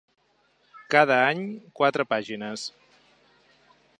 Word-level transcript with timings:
Cada 0.93 1.17
any 1.33 1.43
quatre 1.81 2.07
pàgines. 2.15 2.67